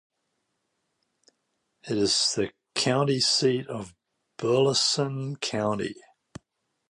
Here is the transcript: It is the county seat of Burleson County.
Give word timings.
It 1.87 1.95
is 1.95 2.33
the 2.35 2.53
county 2.73 3.19
seat 3.19 3.67
of 3.67 3.93
Burleson 4.39 5.35
County. 5.35 5.93